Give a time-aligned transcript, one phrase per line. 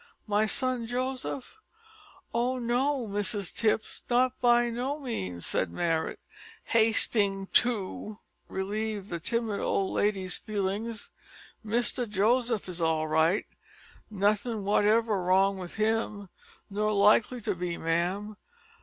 [0.25, 1.59] my son Joseph"
[2.33, 6.19] "Oh no, Mrs Tipps, not by no means," said Marrot,
[6.65, 8.17] hasting to
[8.47, 11.11] relieve the timid old lady's feelings,
[11.63, 13.45] "Mr Joseph is all right
[14.09, 16.29] nothing wotiver wrong with him
[16.67, 18.37] nor likely to be, ma'am.